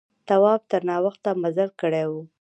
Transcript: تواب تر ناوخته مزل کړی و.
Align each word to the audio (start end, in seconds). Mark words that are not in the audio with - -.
تواب 0.27 0.61
تر 0.71 0.81
ناوخته 0.89 1.29
مزل 1.41 1.69
کړی 1.81 2.03
و. 2.09 2.13